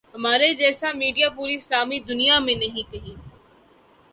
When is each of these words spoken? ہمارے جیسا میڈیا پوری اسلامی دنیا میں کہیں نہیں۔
ہمارے 0.15 0.47
جیسا 0.61 0.87
میڈیا 1.01 1.27
پوری 1.35 1.55
اسلامی 1.55 1.99
دنیا 2.09 2.39
میں 2.45 2.55
کہیں 2.55 2.83
نہیں۔ 2.93 3.15